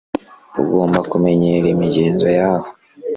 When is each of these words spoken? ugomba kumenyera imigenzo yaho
ugomba 0.61 0.99
kumenyera 1.11 1.65
imigenzo 1.75 2.27
yaho 2.37 2.69